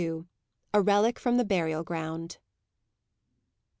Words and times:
A 0.73 0.81
RELIC 0.81 1.19
FROM 1.19 1.37
THE 1.37 1.45
BURIAL 1.45 1.83
GROUND. 1.83 2.39